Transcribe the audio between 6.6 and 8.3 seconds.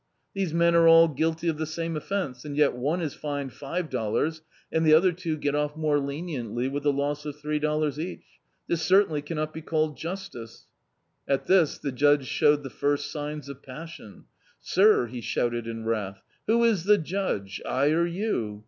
with the loss of three dollars each;